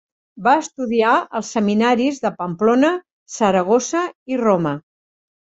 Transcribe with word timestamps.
Va 0.45 0.53
estudiar 0.61 1.11
als 1.41 1.51
seminaris 1.57 2.17
de 2.25 2.33
Pamplona, 2.39 2.91
Saragossa 3.37 4.03
i 4.35 4.41
Roma. 4.47 4.77